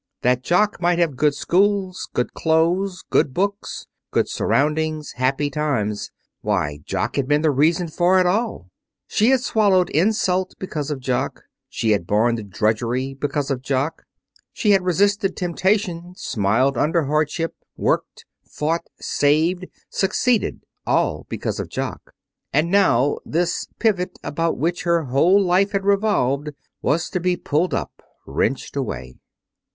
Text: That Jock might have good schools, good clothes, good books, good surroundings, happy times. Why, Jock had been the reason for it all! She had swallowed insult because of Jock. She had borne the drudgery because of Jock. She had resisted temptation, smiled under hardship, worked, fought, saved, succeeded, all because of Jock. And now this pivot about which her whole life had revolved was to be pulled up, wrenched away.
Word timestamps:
That 0.23 0.41
Jock 0.41 0.81
might 0.81 0.97
have 0.97 1.15
good 1.15 1.35
schools, 1.35 2.09
good 2.15 2.33
clothes, 2.33 3.03
good 3.11 3.35
books, 3.35 3.85
good 4.09 4.27
surroundings, 4.27 5.11
happy 5.17 5.51
times. 5.51 6.09
Why, 6.41 6.79
Jock 6.85 7.17
had 7.17 7.27
been 7.27 7.43
the 7.43 7.51
reason 7.51 7.87
for 7.87 8.19
it 8.19 8.25
all! 8.25 8.71
She 9.05 9.29
had 9.29 9.41
swallowed 9.41 9.91
insult 9.91 10.55
because 10.57 10.89
of 10.89 11.01
Jock. 11.01 11.43
She 11.69 11.91
had 11.91 12.07
borne 12.07 12.33
the 12.33 12.41
drudgery 12.41 13.13
because 13.13 13.51
of 13.51 13.61
Jock. 13.61 14.05
She 14.51 14.71
had 14.71 14.81
resisted 14.81 15.37
temptation, 15.37 16.15
smiled 16.17 16.79
under 16.79 17.03
hardship, 17.05 17.53
worked, 17.77 18.25
fought, 18.43 18.87
saved, 18.99 19.67
succeeded, 19.91 20.63
all 20.83 21.27
because 21.29 21.59
of 21.59 21.69
Jock. 21.69 22.15
And 22.51 22.71
now 22.71 23.19
this 23.23 23.67
pivot 23.77 24.17
about 24.23 24.57
which 24.57 24.81
her 24.81 25.03
whole 25.03 25.39
life 25.39 25.73
had 25.73 25.85
revolved 25.85 26.49
was 26.81 27.07
to 27.11 27.19
be 27.19 27.37
pulled 27.37 27.75
up, 27.75 28.01
wrenched 28.25 28.75
away. 28.75 29.19